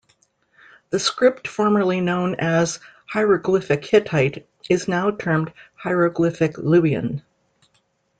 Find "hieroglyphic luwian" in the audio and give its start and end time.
5.75-7.21